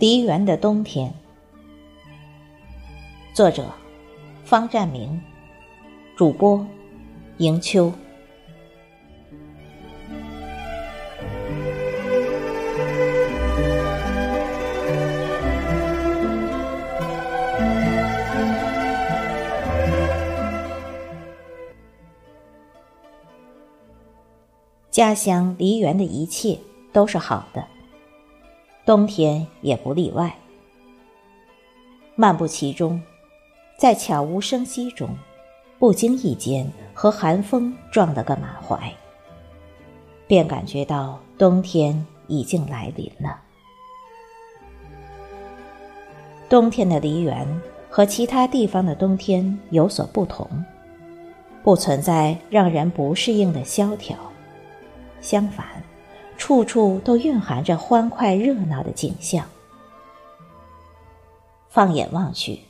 [0.00, 1.12] 梨园的冬天，
[3.34, 3.70] 作者
[4.46, 5.20] 方占明，
[6.16, 6.66] 主播
[7.36, 7.92] 迎秋。
[24.90, 26.58] 家乡梨园的一切
[26.90, 27.62] 都是好的。
[28.84, 30.34] 冬天也不例外。
[32.16, 33.00] 漫步其中，
[33.78, 35.08] 在悄无声息中，
[35.78, 38.92] 不经意间和寒风撞了个满怀，
[40.26, 43.40] 便感觉到冬天已经来临了。
[46.48, 47.46] 冬天的梨园
[47.88, 50.48] 和其他地方的冬天有所不同，
[51.62, 54.16] 不存在让人不适应的萧条，
[55.20, 55.66] 相反。
[56.40, 59.44] 处处都蕴含着欢快热闹的景象。
[61.68, 62.60] 放眼望去，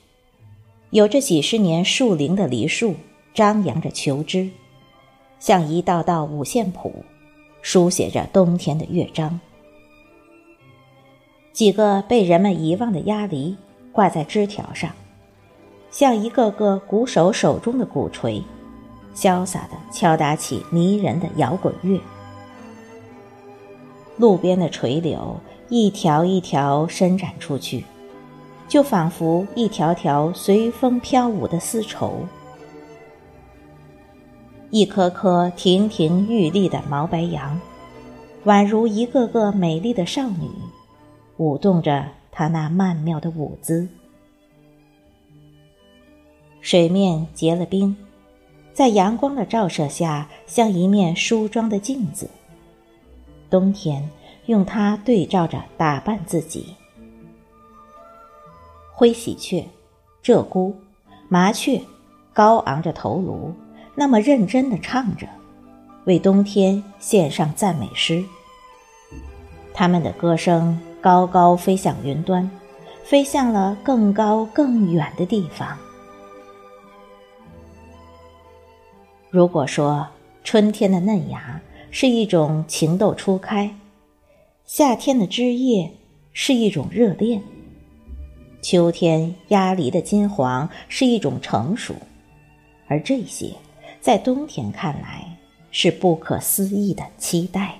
[0.90, 2.96] 有着几十年树龄的梨树
[3.32, 4.50] 张扬着求枝，
[5.38, 6.92] 像一道道五线谱，
[7.62, 9.38] 书写着冬天的乐章。
[11.52, 13.56] 几个被人们遗忘的鸭梨
[13.92, 14.90] 挂在枝条上，
[15.92, 18.42] 像一个个鼓手手中的鼓槌，
[19.14, 22.00] 潇洒地敲打起迷人的摇滚乐。
[24.20, 25.40] 路边的垂柳
[25.70, 27.82] 一条一条伸展出去，
[28.68, 32.10] 就仿佛一条条随风飘舞的丝绸；
[34.68, 37.58] 一颗颗亭亭玉立的毛白杨，
[38.44, 40.50] 宛如一个个美丽的少女，
[41.38, 43.88] 舞动着她那曼妙的舞姿。
[46.60, 47.96] 水面结了冰，
[48.74, 52.28] 在阳光的照射下，像一面梳妆的镜子。
[53.50, 54.08] 冬天
[54.46, 56.76] 用它对照着打扮自己。
[58.92, 59.68] 灰喜鹊、
[60.22, 60.72] 鹧鸪、
[61.28, 61.80] 麻雀
[62.32, 63.52] 高昂着头颅，
[63.94, 65.26] 那么认真地唱着，
[66.04, 68.24] 为冬天献上赞美诗。
[69.72, 72.50] 他们的歌声高高飞向云端，
[73.02, 75.76] 飞向了更高更远的地方。
[79.30, 80.06] 如果说
[80.44, 81.58] 春天的嫩芽，
[81.90, 83.74] 是一种情窦初开，
[84.64, 85.90] 夏天的枝叶
[86.32, 87.42] 是一种热恋，
[88.62, 91.94] 秋天鸭梨的金黄是一种成熟，
[92.86, 93.52] 而这些
[94.00, 95.36] 在冬天看来
[95.72, 97.74] 是不可思议的期待。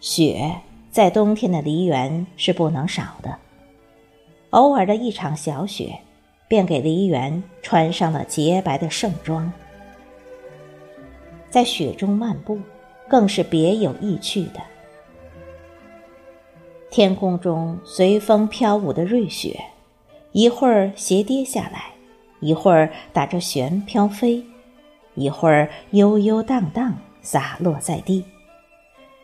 [0.00, 0.52] 雪
[0.90, 3.38] 在冬天的梨园是不能少的，
[4.50, 6.00] 偶尔的一场小雪，
[6.48, 9.52] 便给梨园穿上了洁白的盛装。
[11.50, 12.58] 在雪中漫步，
[13.08, 14.60] 更是别有意趣的。
[16.90, 19.62] 天空中随风飘舞的瑞雪，
[20.32, 21.92] 一会儿斜跌下来，
[22.40, 24.44] 一会儿打着旋飘飞，
[25.14, 28.24] 一会儿悠悠荡荡洒落在地，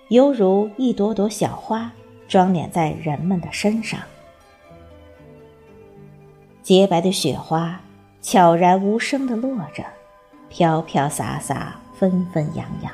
[0.09, 1.91] 犹如一朵朵小花
[2.29, 4.01] 装点在人们的身上。
[6.62, 7.81] 洁白的雪花
[8.23, 9.85] 悄然无声地落着，
[10.49, 11.81] 飘飘洒洒。
[11.99, 12.93] 纷纷扬扬，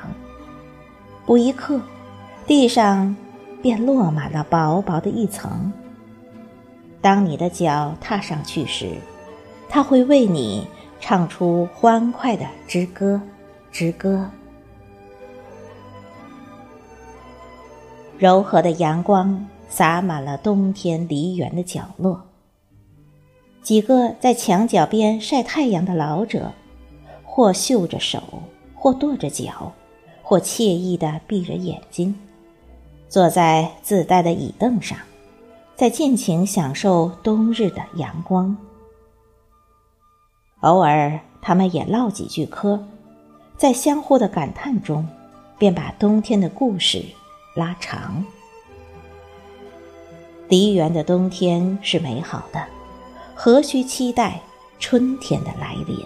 [1.25, 1.81] 不一刻，
[2.45, 3.15] 地上
[3.61, 5.71] 便落满了薄薄的一层。
[7.01, 8.91] 当你的脚踏上去时，
[9.67, 10.67] 它会为你
[10.99, 13.19] 唱出欢快的之歌，
[13.71, 14.29] 之歌。
[18.17, 22.21] 柔和的阳光洒满了冬天梨园的角落。
[23.63, 26.51] 几个在墙角边晒太阳的老者，
[27.23, 28.21] 或嗅着手。
[28.81, 29.71] 或跺着脚，
[30.23, 32.15] 或惬意地闭着眼睛，
[33.07, 34.97] 坐在自带的椅凳上，
[35.75, 38.57] 在尽情享受冬日的阳光。
[40.61, 42.83] 偶尔，他们也唠几句嗑，
[43.55, 45.07] 在相互的感叹中，
[45.59, 47.05] 便把冬天的故事
[47.55, 48.25] 拉长。
[50.49, 52.65] 梨园的冬天是美好的，
[53.35, 54.41] 何须期待
[54.79, 55.97] 春天的来临？